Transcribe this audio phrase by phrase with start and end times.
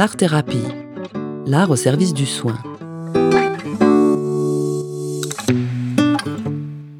[0.00, 0.64] l'art-thérapie,
[1.44, 2.56] l'art au service du soin.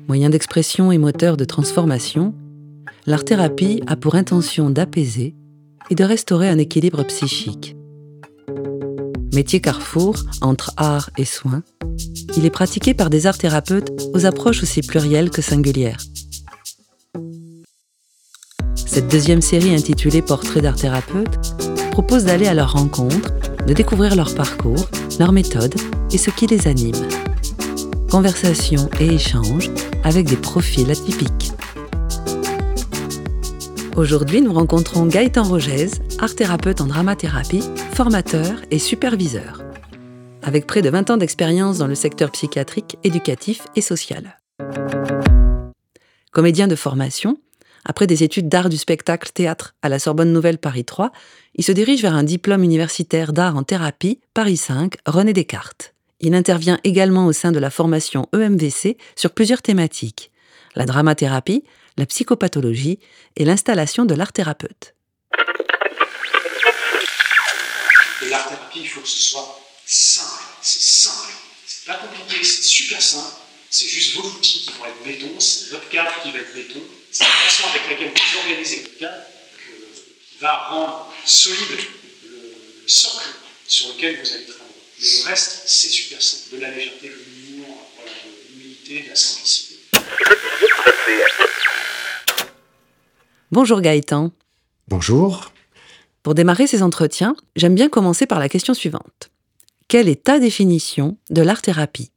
[0.06, 2.34] Moyen d'expression et moteur de transformation,
[3.06, 5.34] l'art-thérapie a pour intention d'apaiser
[5.88, 7.74] et de restaurer un équilibre psychique.
[9.32, 11.62] Métier carrefour entre art et soin,
[12.36, 16.02] il est pratiqué par des art-thérapeutes aux approches aussi plurielles que singulières.
[18.74, 23.32] Cette deuxième série intitulée Portrait d'art thérapeute propose d'aller à leur rencontre,
[23.66, 25.74] de découvrir leur parcours, leurs méthodes
[26.12, 27.08] et ce qui les anime.
[28.10, 29.70] Conversation et échanges
[30.04, 31.52] avec des profils atypiques.
[33.96, 35.90] Aujourd'hui, nous rencontrons Gaëtan Rogez,
[36.20, 37.62] art thérapeute en dramathérapie,
[37.92, 39.62] formateur et superviseur.
[40.42, 44.38] Avec près de 20 ans d'expérience dans le secteur psychiatrique, éducatif et social.
[46.32, 47.36] Comédien de formation,
[47.84, 51.10] après des études d'art du spectacle théâtre à la Sorbonne Nouvelle Paris 3,
[51.54, 55.94] il se dirige vers un diplôme universitaire d'art en thérapie Paris 5 René Descartes.
[56.20, 60.30] Il intervient également au sein de la formation EMVC sur plusieurs thématiques
[60.76, 61.64] la dramathérapie,
[61.96, 62.98] la psychopathologie
[63.36, 64.94] et l'installation de l'art thérapeute.
[68.28, 70.44] L'art thérapie, il faut que ce soit simple.
[70.62, 71.32] C'est simple.
[71.66, 73.34] C'est pas compliqué, c'est super simple.
[73.70, 76.80] C'est juste vos outils qui vont être béton, c'est votre cadre qui va être béton,
[77.12, 79.22] c'est la façon avec laquelle vous organisez votre cadre
[80.28, 81.78] qui va rendre solide
[82.24, 82.38] le,
[82.86, 83.28] socle
[83.66, 84.74] sur lequel vous allez travailler.
[84.98, 86.56] Mais le reste, c'est super simple.
[86.56, 89.76] De la légèreté, de l'humour, de l'humilité, de la simplicité.
[93.52, 94.32] Bonjour Gaëtan.
[94.88, 95.52] Bonjour.
[96.22, 99.30] Pour démarrer ces entretiens, j'aime bien commencer par la question suivante.
[99.88, 102.10] Quelle est ta définition de l'art-thérapie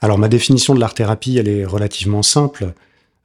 [0.00, 2.74] Alors ma définition de l'art-thérapie, elle est relativement simple.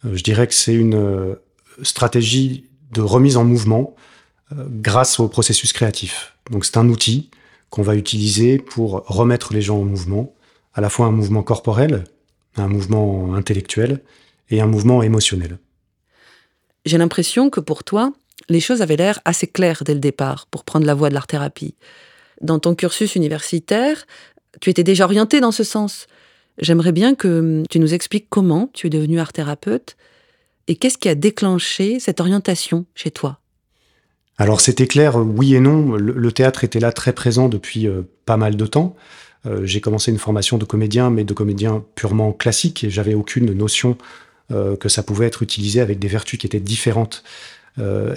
[0.06, 1.36] Euh, je dirais que c'est une euh,
[1.84, 4.11] stratégie de remise en mouvement euh,
[4.52, 6.36] grâce au processus créatif.
[6.50, 7.30] Donc c'est un outil
[7.70, 10.34] qu'on va utiliser pour remettre les gens en mouvement,
[10.74, 12.04] à la fois un mouvement corporel,
[12.58, 14.02] un mouvement intellectuel
[14.50, 15.58] et un mouvement émotionnel.
[16.86, 18.12] J'ai l'impression que pour toi,
[18.50, 21.76] les choses avaient l'air assez claires dès le départ pour prendre la voie de l'art-thérapie.
[22.42, 24.06] Dans ton cursus universitaire,
[24.60, 26.08] tu étais déjà orienté dans ce sens.
[26.58, 29.96] J'aimerais bien que tu nous expliques comment tu es devenu art thérapeute
[30.68, 33.41] et qu'est-ce qui a déclenché cette orientation chez toi?
[34.38, 35.96] Alors c'était clair, oui et non.
[35.96, 38.96] Le, théâtre était là très présent depuis euh, pas mal de temps.
[39.46, 43.54] Euh, j'ai commencé une formation de comédien, mais de comédien purement classique, et j'avais aucune
[43.54, 43.98] notion
[44.52, 47.24] euh, que ça pouvait être utilisé avec des vertus qui étaient différentes.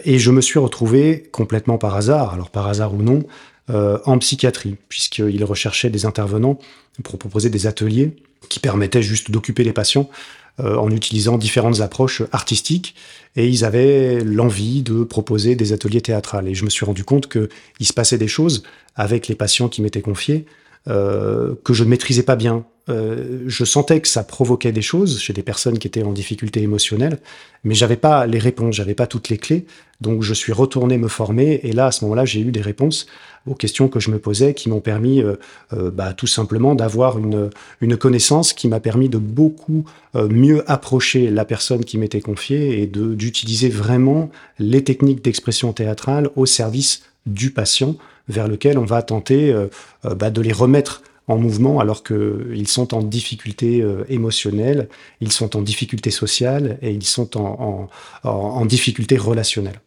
[0.04, 3.22] et je me suis retrouvé complètement par hasard, alors par hasard ou non,
[3.68, 6.58] en psychiatrie, puisqu'il recherchait des intervenants
[7.04, 8.16] pour proposer des ateliers
[8.48, 10.10] qui permettaient juste d'occuper les patients
[10.58, 12.94] en utilisant différentes approches artistiques.
[13.36, 16.48] Et ils avaient l'envie de proposer des ateliers théâtrales.
[16.48, 18.62] Et je me suis rendu compte qu'il se passait des choses
[18.94, 20.46] avec les patients qui m'étaient confiés
[20.86, 22.64] euh, que je ne maîtrisais pas bien.
[22.88, 26.62] Euh, je sentais que ça provoquait des choses chez des personnes qui étaient en difficulté
[26.62, 27.18] émotionnelle,
[27.64, 29.64] mais j'avais pas les réponses, j'avais pas toutes les clés.
[30.00, 33.06] Donc je suis retourné me former et là à ce moment-là j'ai eu des réponses
[33.46, 35.36] aux questions que je me posais qui m'ont permis euh,
[35.70, 37.50] bah, tout simplement d'avoir une,
[37.96, 39.84] connaissance qui m'a permis de beaucoup
[40.14, 46.44] mieux approcher la personne qui m'était confiée et d'utiliser vraiment les techniques d'expression théâtrale au
[46.44, 47.96] service du patient
[48.28, 49.66] vers lequel on va tenter euh,
[50.04, 54.88] euh, bah, de les remettre en mouvement alors qu'ils sont en difficulté euh, émotionnelle,
[55.20, 59.80] ils sont en difficulté sociale et ils sont en, difficulté relationnelle.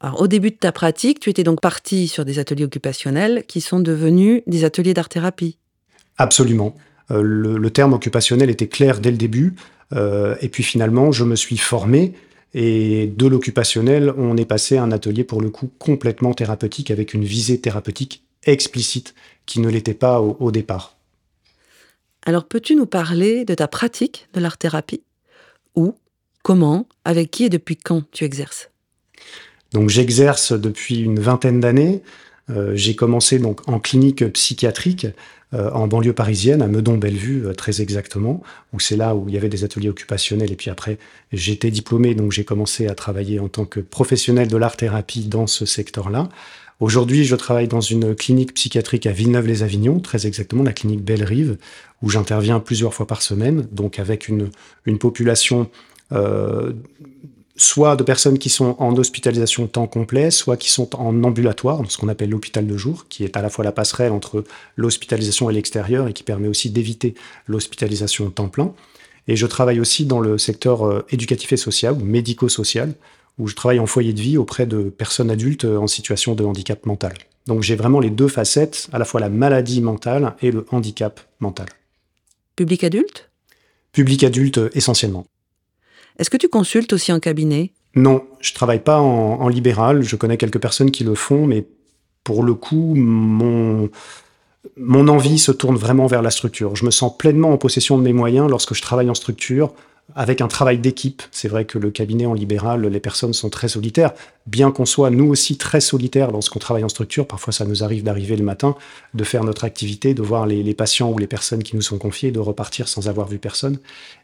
[0.00, 3.60] Alors, au début de ta pratique, tu étais donc parti sur des ateliers occupationnels qui
[3.60, 5.58] sont devenus des ateliers d'art-thérapie.
[6.16, 6.74] Absolument.
[7.10, 9.54] le, terme occupationnel était clair dès le début.
[9.94, 12.14] et puis finalement, je me suis formé
[12.54, 17.14] et de l'occupationnel, on est passé à un atelier pour le coup complètement thérapeutique avec
[17.14, 19.14] une visée thérapeutique explicite
[19.46, 20.96] qui ne l'était pas au, départ.
[22.24, 25.02] Alors peux-tu nous parler de ta pratique de l'art-thérapie
[25.74, 25.94] Où
[26.42, 28.70] Comment Avec qui et depuis quand tu exerces?
[29.72, 32.02] Donc j'exerce depuis une vingtaine d'années.
[32.48, 35.06] Euh, j'ai commencé donc en clinique psychiatrique
[35.52, 38.40] euh, en banlieue parisienne, à Meudon-Bellevue euh, très exactement,
[38.72, 40.52] où c'est là où il y avait des ateliers occupationnels.
[40.52, 40.96] Et puis après,
[41.32, 45.66] j'étais diplômé, donc j'ai commencé à travailler en tant que professionnel de l'art-thérapie dans ce
[45.66, 46.28] secteur-là.
[46.80, 51.58] Aujourd'hui, je travaille dans une clinique psychiatrique à Villeneuve-les-Avignon, très exactement la clinique Belle-Rive,
[52.00, 54.48] où j'interviens plusieurs fois par semaine, donc avec une,
[54.86, 55.70] une population
[56.12, 56.72] euh,
[57.54, 61.98] soit de personnes qui sont en hospitalisation temps complet, soit qui sont en ambulatoire, ce
[61.98, 64.44] qu'on appelle l'hôpital de jour, qui est à la fois la passerelle entre
[64.76, 67.14] l'hospitalisation et l'extérieur et qui permet aussi d'éviter
[67.46, 68.72] l'hospitalisation temps plein.
[69.28, 72.94] Et je travaille aussi dans le secteur euh, éducatif et social, ou médico-social,
[73.38, 76.84] où je travaille en foyer de vie auprès de personnes adultes en situation de handicap
[76.86, 77.14] mental.
[77.46, 81.20] Donc j'ai vraiment les deux facettes, à la fois la maladie mentale et le handicap
[81.40, 81.66] mental.
[82.56, 83.30] Public adulte?
[83.92, 85.26] Public adulte essentiellement.
[86.18, 87.72] Est-ce que tu consultes aussi en cabinet?
[87.94, 90.02] Non, je travaille pas en, libéral.
[90.02, 91.66] Je connais quelques personnes qui le font, mais
[92.22, 93.88] pour le coup, mon,
[94.76, 96.76] mon envie se tourne vraiment vers la structure.
[96.76, 99.72] Je me sens pleinement en possession de mes moyens lorsque je travaille en structure,
[100.14, 101.22] avec un travail d'équipe.
[101.30, 104.12] C'est vrai que le cabinet en libéral, les personnes sont très solitaires,
[104.46, 107.26] bien qu'on soit nous aussi très solitaires lorsqu'on travaille en structure.
[107.26, 108.74] Parfois, ça nous arrive d'arriver le matin,
[109.14, 112.30] de faire notre activité, de voir les, patients ou les personnes qui nous sont confiées,
[112.30, 113.78] de repartir sans avoir vu personne.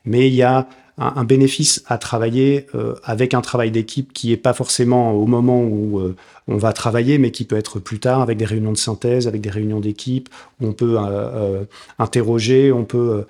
[0.05, 0.69] Mais il y a
[0.99, 5.62] un, bénéfice à travailler euh, avec un travail d'équipe qui est pas forcément au moment
[5.62, 6.17] où euh,
[6.49, 9.43] on va travailler, mais qui peut être plus tard avec des réunions de synthèse, avec
[9.43, 10.31] des réunions d'équipe,
[10.61, 11.65] on peut euh,
[11.99, 13.27] interroger, on peut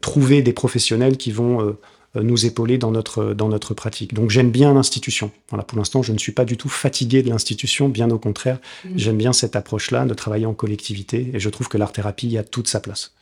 [0.00, 1.76] trouver des professionnels qui vont
[2.22, 4.14] nous épauler dans notre, dans notre pratique.
[4.14, 5.30] Donc j'aime bien l'institution.
[5.50, 8.58] Voilà, pour l'instant, je ne suis pas du tout fatigué de l'institution, bien au contraire.
[8.84, 8.88] Mm.
[8.96, 12.68] J'aime bien cette approche-là de travailler en collectivité et je trouve que l'art-thérapie a toute
[12.68, 13.12] sa place.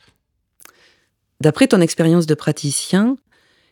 [1.41, 3.17] D'après ton expérience de praticien,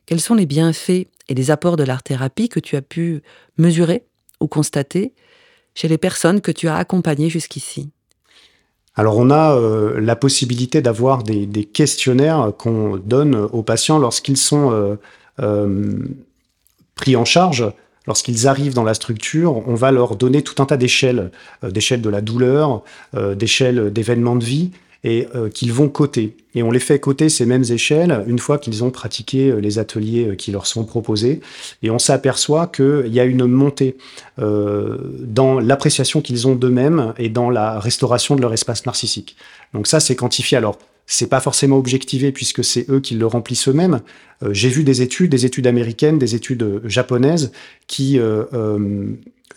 [0.06, 3.22] quels sont les bienfaits et les apports de l'art-thérapie que tu as pu
[3.58, 4.04] mesurer
[4.40, 5.14] ou constater
[5.76, 7.90] chez les personnes que tu as accompagnées jusqu'ici?
[8.96, 14.72] Alors on a euh, la possibilité d'avoir des, questionnaires qu'on donne aux patients lorsqu'ils sont
[14.72, 14.96] euh,
[15.42, 15.98] euh,
[16.96, 17.72] pris en charge.
[18.06, 21.32] Lorsqu'ils arrivent dans la structure, on va leur donner tout un tas d'échelles,
[21.64, 22.84] d'échelles de la douleur,
[23.16, 24.72] d'échelles d'événements de vie,
[25.04, 26.38] et euh, qu'ils vont coter.
[26.56, 29.80] Et on les fait coter ces mêmes échelles une fois qu'ils ont pratiqué euh, les
[29.80, 31.42] ateliers euh, qui leur sont proposés.
[31.82, 33.98] Et on s'aperçoit qu'il y a une montée
[34.38, 39.36] dans l'appréciation qu'ils ont d'eux-mêmes et dans la restauration de leur espace narcissique.
[39.74, 40.58] Donc ça, c'est quantifié.
[40.58, 44.02] Alors, c'est pas forcément objectivé puisque c'est eux qui le remplissent eux-mêmes.
[44.52, 47.52] J'ai vu des études, des études américaines, des études japonaises
[47.88, 48.20] qui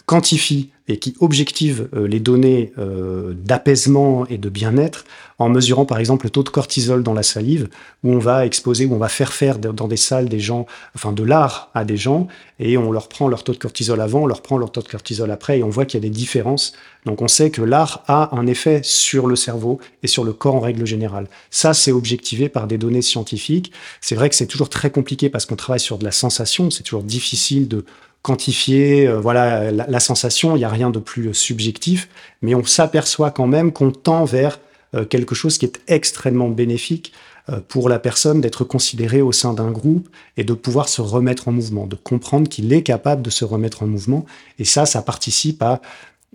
[0.07, 5.05] quantifient et qui objective euh, les données euh, d'apaisement et de bien-être
[5.39, 7.69] en mesurant par exemple le taux de cortisol dans la salive,
[8.03, 11.13] où on va exposer, où on va faire faire dans des salles des gens, enfin
[11.13, 14.27] de l'art à des gens, et on leur prend leur taux de cortisol avant, on
[14.27, 16.73] leur prend leur taux de cortisol après, et on voit qu'il y a des différences.
[17.05, 20.55] Donc on sait que l'art a un effet sur le cerveau et sur le corps
[20.55, 21.29] en règle générale.
[21.51, 23.73] Ça, c'est objectivé par des données scientifiques.
[24.01, 26.83] C'est vrai que c'est toujours très compliqué parce qu'on travaille sur de la sensation, c'est
[26.83, 27.87] toujours difficile de
[28.21, 32.09] quantifier euh, voilà la, sensation, il n'y a rien de plus subjectif,
[32.43, 34.61] mais on s'aperçoit quand même qu'on tend vers
[34.95, 37.15] euh, quelque chose qui est extrêmement bénéfique
[37.49, 41.49] euh, pour la personne d'être considérée au sein d'un groupe et de pouvoir se remettre
[41.49, 44.27] en mouvement, de comprendre qu'il est capable de se remettre en mouvement.
[44.59, 45.81] Et ça, ça participe à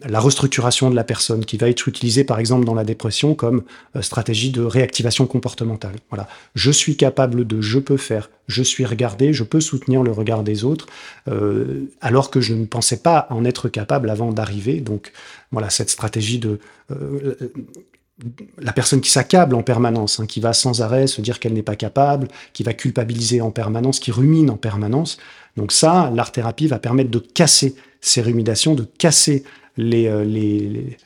[0.03, 3.63] la restructuration de la personne qui va être utilisée par exemple dans la dépression comme
[3.95, 5.95] euh, stratégie de réactivation comportementale.
[6.09, 10.11] Voilà, je suis capable de, je peux faire, je suis regardé, je peux soutenir le
[10.11, 10.87] regard des autres,
[11.27, 14.81] euh, alors que je ne pensais pas en être capable avant d'arriver.
[14.81, 15.11] Donc
[15.51, 16.59] voilà, cette stratégie de
[16.91, 17.35] euh,
[18.57, 21.63] la personne qui s'accable en permanence, hein, qui va sans arrêt se dire qu'elle n'est
[21.63, 25.17] pas capable, qui va culpabiliser en permanence, qui rumine en permanence.
[25.57, 29.43] Donc ça, l'art-thérapie va permettre de casser ces ruminations, de casser
[29.79, 30.97] euh, les,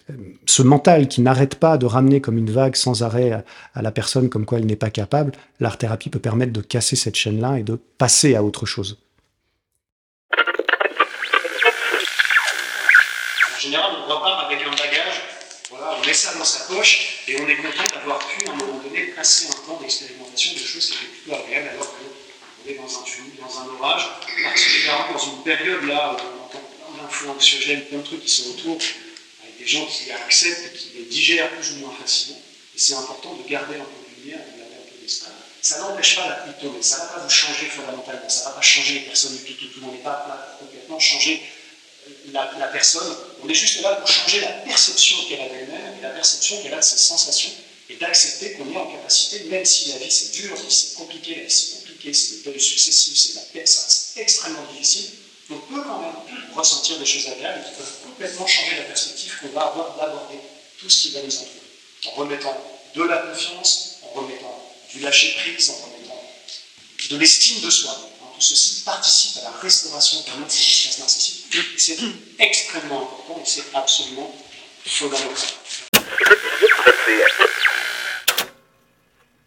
[0.45, 3.43] ce mental qui n'arrête pas de ramener comme une vague sans arrêt
[3.73, 7.15] à, la personne comme quoi elle n'est pas capable, l'art-thérapie peut permettre de casser cette
[7.15, 8.97] chaîne-là et de passer à autre chose.
[13.55, 15.34] En général, on un
[16.05, 18.79] on met ça dans sa poche et on est content d'avoir pu à un moment
[18.79, 22.99] donné passer un temps d'expérimentation de choses qui étaient plutôt agréables alors qu'on est dans
[22.99, 24.07] un tunnel, dans un orage,
[24.43, 26.17] particulièrement dans une période là
[27.03, 28.77] infos anxiogènes, plein de trucs qui sont autour,
[29.43, 32.41] avec des gens qui acceptent, qui les digèrent plus ou moins facilement.
[32.75, 35.31] Et c'est important de garder un peu de lumière, de garder un peu d'espace.
[35.61, 38.45] Ça n'empêche pas la pluie tomber, ça ne va pas vous changer fondamentalement, ça ne
[38.45, 41.41] va pas changer les personnes du tout, tout, le monde n'est pas complètement changer
[42.07, 43.15] euh, la, personne.
[43.45, 46.73] On est juste là pour changer la perception qu'elle a d'elle-même et la perception qu'elle
[46.73, 47.51] a de ses sensations
[47.87, 51.43] et d'accepter qu'on est en capacité, même si la vie c'est dur, c'est compliqué, la
[51.43, 55.11] vie c'est compliqué, c'est des deuils successifs, c'est la paix, c'est extrêmement difficile,
[55.51, 56.15] on peut quand même
[56.55, 60.39] ressentir des choses agréables qui peuvent complètement changer la perspective qu'on va avoir d'aborder
[60.79, 61.51] tout ce qui va nous entourer.
[62.07, 66.23] En remettant de la confiance, en remettant du lâcher-prise, en remettant
[67.11, 67.95] de l'estime de soi.
[68.35, 71.45] Tout ceci participe à la restauration de notre espace narcissique.
[71.77, 71.97] C'est
[72.37, 74.33] extrêmement important c'est absolument
[74.85, 75.35] fondamental.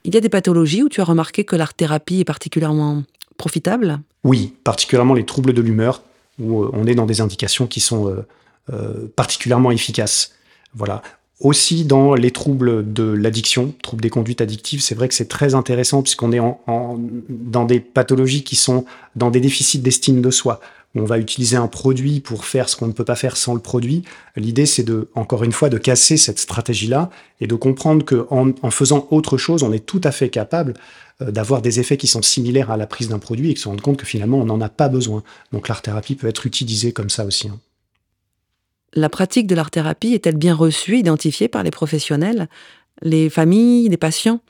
[0.05, 3.03] Il y a des pathologies où tu as remarqué que l'art-thérapie est particulièrement
[3.37, 4.01] profitable?
[4.25, 6.03] Oui, particulièrement les troubles de l'humeur,
[6.41, 8.27] où euh, on est dans des indications qui sont euh,
[8.73, 10.33] euh, particulièrement efficaces.
[10.75, 11.03] Voilà.
[11.41, 15.55] Aussi dans les troubles de l'addiction, troubles des conduites addictives, c'est vrai que c'est très
[15.55, 20.61] intéressant puisqu'on est en, dans des pathologies qui sont dans des déficits d'estime de soi,
[20.99, 23.61] on va utiliser un produit pour faire ce qu'on ne peut pas faire sans le
[23.61, 24.05] produit.
[24.37, 28.71] L'idée, c'est de, encore une fois, de casser cette stratégie-là et de comprendre qu'en en
[28.71, 30.75] faisant autre chose, on est tout à fait capable
[31.23, 33.69] euh, d'avoir des effets qui sont similaires à la prise d'un produit et qui se
[33.69, 35.23] rendent compte que finalement, on n'en a pas besoin.
[35.53, 37.49] Donc l'art-thérapie peut être utilisée comme ça aussi.
[37.49, 37.59] Hein.
[38.95, 42.49] La pratique de l'art-thérapie est-elle bien reçue, identifiée par les professionnels,
[43.03, 44.41] les familles, les patients?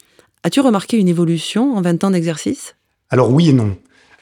[0.45, 2.77] As-tu remarqué une évolution en 20 ans d'exercice?
[3.11, 3.77] Alors oui et non.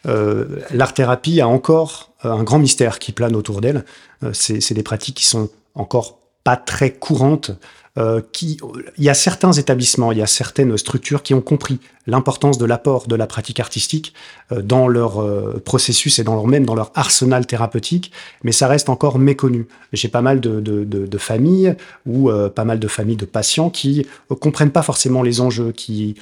[0.07, 3.85] Euh, l'art-thérapie a encore euh, un grand mystère qui plane autour d'elle.
[4.23, 7.51] Euh, c'est des pratiques qui sont encore pas très courantes
[7.99, 8.59] euh, qui,
[8.99, 12.67] il y a certains établissements, il y a certaines structures qui ont compris l'importance de
[12.67, 14.13] l'apport de la pratique artistique
[14.53, 18.13] euh, dans leur euh, processus et dans leur même dans leur arsenal thérapeutique,
[18.45, 19.67] mais ça reste encore méconnu.
[19.95, 21.75] J'ai pas mal de, de, de, de familles
[22.05, 24.07] ou pas mal de familles de patients qui
[24.41, 26.17] comprennent pas forcément les enjeux, qui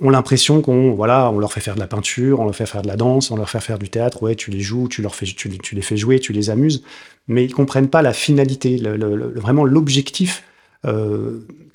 [0.00, 2.82] ont l'impression qu'on voilà, on leur fait faire de la peinture, on leur fait faire
[2.82, 5.14] de la danse, on leur fait faire du théâtre, ouais, tu les joues, tu leur
[5.14, 6.82] fais, tu, les fais jouer, tu les amuses,
[7.26, 10.52] mais ils comprennent pas la finalité, le, le, vraiment l'objectif euh,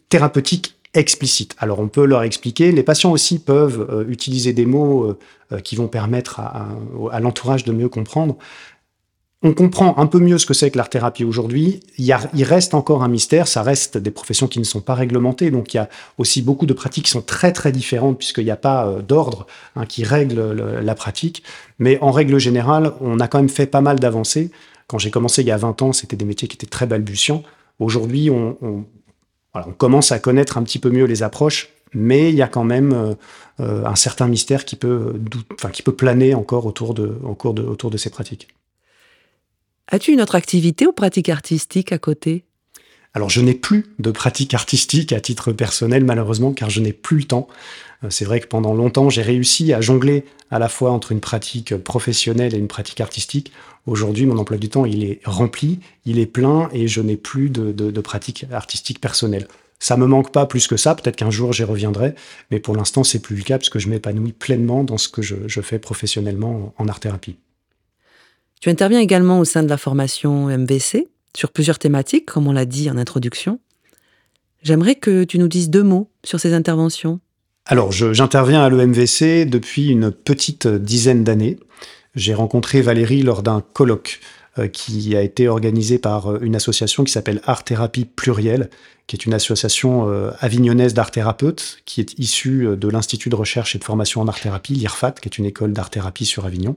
[0.10, 1.56] thérapeutique explicite.
[1.60, 5.18] Alors on peut leur expliquer, les patients aussi peuvent euh, utiliser des mots
[5.52, 6.68] euh, qui vont permettre à,
[7.20, 8.38] l'entourage de mieux comprendre.
[9.44, 11.80] On comprend un peu mieux ce que c'est que l'art-thérapie aujourd'hui.
[11.98, 12.14] Il,
[12.44, 15.78] reste encore un mystère, ça reste des professions qui ne sont pas réglementées, donc il
[15.78, 15.90] y a
[16.20, 19.88] aussi beaucoup de pratiques qui sont très très différentes puisqu'il n'y a pas d'ordre hein,
[19.88, 21.42] qui règle le, la pratique.
[21.80, 24.52] Mais en règle générale, on a quand même fait pas mal d'avancées.
[24.86, 27.42] Quand j'ai commencé il y a 20 ans, c'était des métiers qui étaient très balbutiants.
[27.82, 28.86] Aujourd'hui, on,
[29.54, 32.48] voilà, on, commence à connaître un petit peu mieux les approches, mais il y a
[32.48, 33.14] quand même euh,
[33.60, 35.14] euh un certain mystère qui peut,
[35.54, 38.48] enfin, qui peut planer encore autour de, autour de, autour de ces pratiques.
[39.88, 42.46] As-tu une autre activité ou pratique artistique à côté?
[43.14, 47.18] Alors je n'ai plus de pratique artistique à titre personnel malheureusement car je n'ai plus
[47.18, 47.48] le temps.
[48.04, 51.20] Euh, c'est vrai que pendant longtemps j'ai réussi à jongler à la fois entre une
[51.20, 53.52] pratique professionnelle et une pratique artistique.
[53.86, 57.50] Aujourd'hui mon emploi du temps il est rempli, il est plein et je n'ai plus
[57.50, 59.48] de, pratique artistique personnelle.
[59.80, 62.14] Ça me manque pas plus que ça, peut-être qu'un jour j'y reviendrai,
[62.52, 65.22] mais pour l'instant c'est plus le cas parce que je m'épanouis pleinement dans ce que
[65.22, 67.38] je, je fais professionnellement en art-thérapie.
[68.62, 72.66] Tu interviens également au sein de la formation MVC, sur plusieurs thématiques, comme on l'a
[72.66, 73.60] dit en introduction.
[74.64, 77.20] J'aimerais que tu nous dises deux mots sur ces interventions.
[77.66, 81.58] Alors, j'interviens à l'EMVC depuis une petite dizaine d'années.
[82.16, 84.20] J'ai rencontré Valérie lors d'un colloque
[84.60, 88.70] euh, qui a été organisé par euh, une association qui s'appelle Art Thérapie Pluriel,
[89.08, 93.76] qui est une association euh, avignonnaise d'art thérapeute, qui est issue de l'Institut de recherche
[93.78, 96.76] et de formation en art thérapie, l'IRFAT, qui est une école d'art thérapie sur Avignon.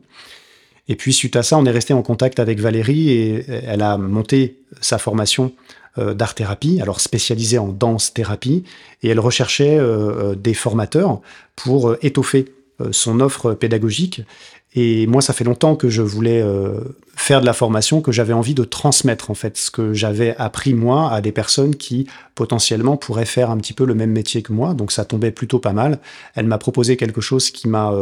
[0.86, 3.96] Et puis suite à ça, on est resté en contact avec Valérie et elle a
[3.96, 5.52] monté sa formation
[5.96, 8.64] d'art thérapie, alors spécialisée en danse thérapie,
[9.02, 11.20] et elle recherchait euh, euh, des formateurs
[11.56, 12.46] pour étoffer
[12.90, 14.22] son offre pédagogique.
[14.74, 16.44] Et moi, ça fait longtemps que je voulais
[17.14, 20.74] faire de la formation, que j'avais envie de transmettre en fait ce que j'avais appris
[20.74, 24.52] moi à des personnes qui potentiellement pourraient faire un petit peu le même métier que
[24.52, 24.74] moi.
[24.74, 26.00] Donc ça tombait plutôt pas mal.
[26.34, 27.92] Elle m'a proposé quelque chose qui m'a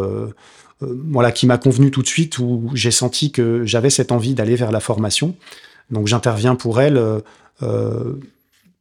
[0.82, 4.34] euh, voilà, qui m'a convenu tout de suite, où j'ai senti que j'avais cette envie
[4.34, 5.34] d'aller vers la formation.
[5.90, 7.20] Donc j'interviens pour elle euh, euh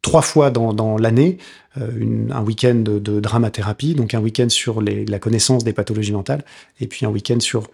[0.02, 1.38] trois fois dans, l'année,
[1.78, 6.44] euh, un week-end de, de, dramathérapie, donc un week-end sur la connaissance des pathologies mentales,
[6.80, 7.66] et puis un week-end sur euh,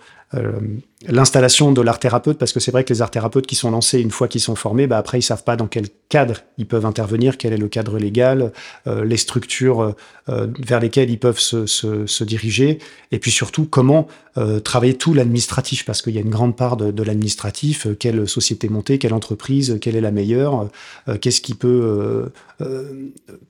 [1.07, 4.01] l'installation de l'art thérapeute, parce que c'est vrai que les art thérapeutes qui sont lancés
[4.01, 6.85] une fois qu'ils sont formés, bah après ils savent pas dans quel cadre ils peuvent
[6.85, 8.51] intervenir, quel est le cadre légal,
[8.87, 9.95] euh, les structures
[10.27, 12.79] euh, vers lesquelles ils peuvent se, se, se, diriger,
[13.11, 14.07] et puis surtout comment
[14.37, 17.95] euh, travailler tout l'administratif, parce qu'il y a une grande part de, de l'administratif, euh,
[17.95, 20.69] quelle société monter, quelle entreprise, quelle est la meilleure,
[21.07, 22.29] euh, qu'est-ce qui peut,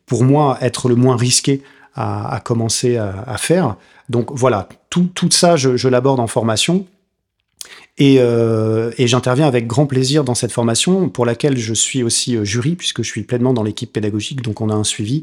[0.06, 1.62] pour moi, être le moins risqué
[1.98, 3.76] à, commencer à, faire.
[4.10, 6.86] Donc voilà, tout, tout ça, je, l'aborde en formation.
[7.98, 12.38] Et, euh, et j'interviens avec grand plaisir dans cette formation pour laquelle je suis aussi
[12.38, 15.22] euh, jury puisque je suis pleinement dans l'équipe pédagogique, donc on a un suivi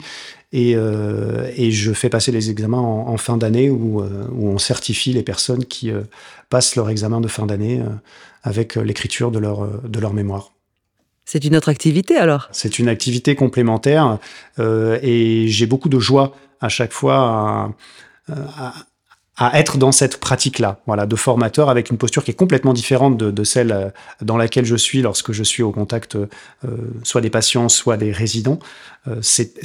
[0.53, 4.03] et, euh, je fais passer les examens en, fin d'année où,
[4.37, 5.93] on certifie les personnes qui
[6.51, 7.81] passent leur examen de fin d'année
[8.43, 10.54] avec l'écriture de leur, de leur mémoire.
[11.35, 12.49] C'est une autre activité alors?
[12.53, 14.19] C'est une activité complémentaire
[14.61, 17.75] et j'ai beaucoup de joie à chaque fois
[19.37, 23.17] à, être dans cette pratique-là, voilà, de formateur avec une posture qui est complètement différente
[23.17, 23.89] de, celle euh,
[24.23, 26.29] dans laquelle je suis lorsque je suis au contact euh,
[27.03, 28.61] soit des patients, soit des résidents.
[29.09, 29.59] Euh, c'est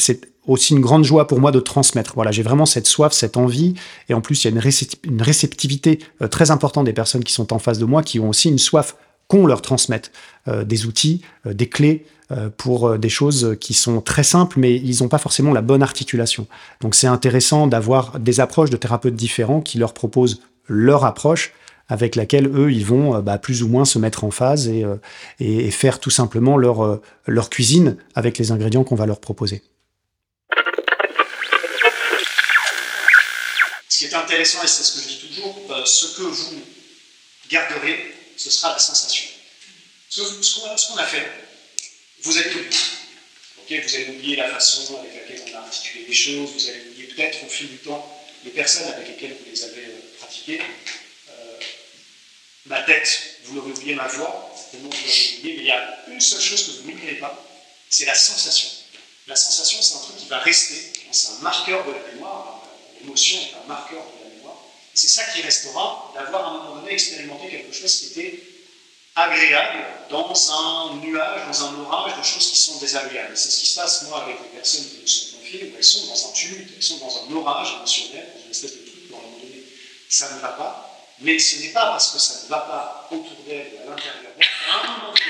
[0.47, 2.13] aussi une grande joie pour moi de transmettre.
[2.15, 3.75] Voilà, j'ai vraiment cette soif, cette envie,
[4.09, 7.53] et en plus il y a une, réceptivité euh, très importante des personnes qui sont
[7.53, 8.95] en face de moi, qui ont aussi une soif
[9.29, 10.12] qu'on leur transmette
[10.50, 14.75] euh, des outils, euh, des clés euh, pour des choses qui sont très simples, mais
[14.75, 16.48] ils n'ont pas forcément la bonne articulation.
[16.81, 21.53] Donc c'est intéressant d'avoir des approches de thérapeutes différents qui leur proposent leur approche
[21.88, 24.86] avec laquelle eux, ils vont bah, plus ou moins se mettre en phase et,
[25.39, 29.63] et faire tout simplement leur, leur cuisine avec les ingrédients qu'on va leur proposer.
[33.89, 36.62] Ce qui est intéressant, et c'est ce que je dis toujours, ce que vous
[37.50, 39.25] garderez, ce sera la sensation.
[40.08, 41.29] Ce, qu'on a, fait,
[42.22, 43.81] vous allez oublier.
[43.81, 47.08] vous allez oublier la façon avec laquelle on a articulé les choses, vous allez oublier
[47.08, 48.15] peut-être au fil du temps
[48.46, 50.62] les personnes avec lesquelles vous les avez euh, pratiquées.
[51.29, 51.60] Euh,
[52.65, 56.05] ma tête, vous l'aurez oublié, ma voix, certainement vous l'aurez oublié, mais il y a
[56.08, 57.46] une seule chose que vous n'oublierez pas,
[57.89, 58.69] c'est la sensation.
[59.27, 62.63] La sensation, c'est un truc qui va rester, c'est un marqueur de la mémoire,
[63.01, 64.18] l'émotion est un marqueur de la mémoire,
[64.93, 68.43] c'est ça qui restera, d'avoir à un moment donné expérimenté quelque chose qui était
[69.15, 73.38] agréable dans un nuage, dans un orage de choses qui sont désagréables.
[73.38, 75.84] C'est ce qui se passe, moi, avec les personnes qui nous sont confiées, où elles
[75.84, 79.12] sont dans un tumulte, elles sont dans un orage émotionnel, dans une espèce de truc
[79.12, 79.63] où à un moment donné,
[80.10, 80.86] ça ne va pas.
[81.22, 84.15] Mais ce n'est pas parce que ça ne va pas autour d'elles ou à l'intérieur
[84.24, 85.22] d'elles qu'à un moment donné,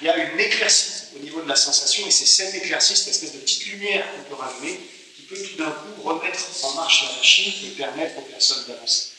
[0.00, 3.08] il y a une éclaircie au niveau de la sensation, et c'est cette éclaircie, cette
[3.08, 4.95] espèce de petite lumière qu'on peut qui
[5.28, 9.12] peut tout d'un coup remettre en marche la machine et permettre aux personnes d'avancer.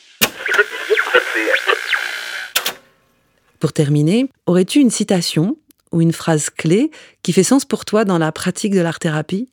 [3.60, 5.56] Pour terminer, aurais-tu une citation
[5.92, 6.90] ou une phrase clé
[7.22, 9.48] qui fait sens pour toi dans la pratique de l'art-thérapie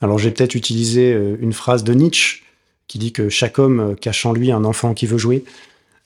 [0.00, 2.42] Alors j'ai peut-être utilisé euh, une phrase de Nietzsche
[2.88, 5.44] qui dit que chaque homme euh, cache en lui un enfant qui veut jouer.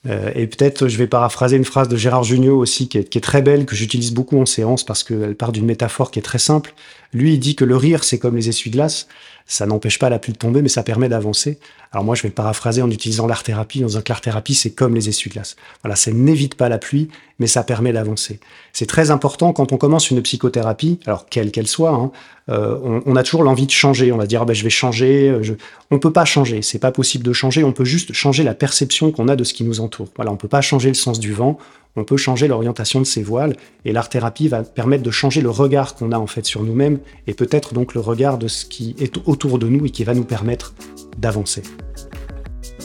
[0.07, 3.41] Euh, et peut-être je vais paraphraser une phrase de Gérard Jugnot aussi qui est, très
[3.41, 6.73] belle, que j'utilise beaucoup en séance parce qu'elle part d'une métaphore qui est très simple.
[7.15, 9.07] Lui, il dit que le rire, c'est comme les essuie-glaces.
[9.45, 11.59] Ça n'empêche pas la pluie de tomber, mais ça permet d'avancer.
[11.93, 14.93] Alors moi, je vais le paraphraser en utilisant l'art-thérapie, dans un que l'art-thérapie, c'est comme
[14.95, 15.55] les essuie-glaces.
[15.81, 17.07] Voilà, ça n'évite pas la pluie,
[17.39, 18.41] mais ça permet d'avancer.
[18.73, 22.11] C'est très important quand on commence une psychothérapie, alors quelle qu'elle soit, hein,
[22.49, 24.11] euh, on, a toujours l'envie de changer.
[24.11, 25.29] On va dire, ah ben, je vais changer.
[25.29, 25.53] Euh, je...
[25.91, 26.61] On peut pas changer.
[26.61, 27.63] C'est pas possible de changer.
[27.63, 30.09] On peut juste changer la perception qu'on a de ce qui nous entoure.
[30.17, 31.57] Voilà, on peut pas changer le sens du vent.
[31.95, 33.55] On peut changer l'orientation de ses voiles.
[33.85, 37.33] Et l'art-thérapie va permettre de changer le regard qu'on a en fait sur nous-mêmes et
[37.33, 40.25] peut-être donc le regard de ce qui est autour de nous et qui va nous
[40.25, 40.73] permettre
[41.17, 41.63] d'avancer.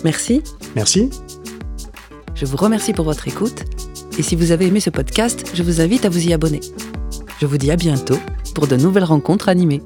[0.05, 0.43] Merci.
[0.77, 1.11] Merci.
[2.35, 3.65] Je vous remercie pour votre écoute.
[4.19, 6.61] Et si vous avez aimé ce podcast, je vous invite à vous y abonner.
[7.41, 8.19] Je vous dis à bientôt
[8.55, 9.83] pour de nouvelles rencontres animées.